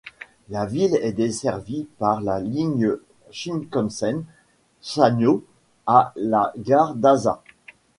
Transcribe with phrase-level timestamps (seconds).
[0.49, 2.95] La ville est desservie par la ligne
[3.29, 4.25] Shinkansen
[4.81, 5.43] Sanyō
[5.85, 7.43] à la gare d'Asa.